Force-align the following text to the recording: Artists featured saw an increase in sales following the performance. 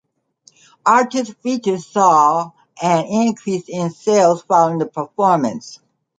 Artists 0.83 1.35
featured 1.43 1.79
saw 1.79 2.49
an 2.81 3.05
increase 3.05 3.65
in 3.67 3.91
sales 3.91 4.41
following 4.41 4.79
the 4.79 4.87
performance. 4.87 5.79